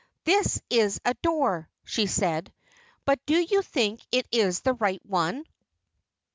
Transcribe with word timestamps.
"This 0.23 0.59
is 0.67 0.99
a 1.05 1.13
door," 1.13 1.69
she 1.85 2.07
said, 2.07 2.51
"but 3.05 3.23
do 3.27 3.35
you 3.39 3.61
think 3.61 4.01
it 4.11 4.27
is 4.31 4.61
the 4.61 4.73
right 4.73 5.05
one?" 5.05 5.45